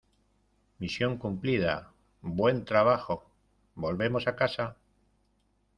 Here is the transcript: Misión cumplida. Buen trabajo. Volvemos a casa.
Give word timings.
Misión 0.79 1.19
cumplida. 1.19 1.91
Buen 2.23 2.65
trabajo. 2.65 3.23
Volvemos 3.75 4.25
a 4.25 4.35
casa. 4.35 4.75